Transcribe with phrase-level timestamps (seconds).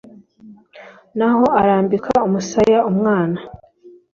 [1.17, 3.39] n'aho arambika umusaya, umwana